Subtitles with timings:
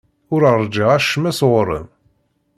[0.33, 1.87] Ur ṛjiɣ acemma sɣur-m.